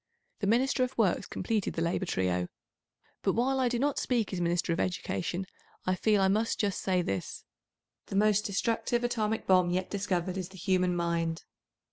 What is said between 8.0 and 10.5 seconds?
The most destructive atomic bomb yet discovered is